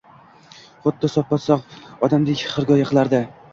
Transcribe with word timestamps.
Xuddi 0.85 1.09
soppa-sogʻ 1.17 1.77
odamdek 2.09 2.43
xirgoyi 2.55 2.91
qilardi. 2.93 3.25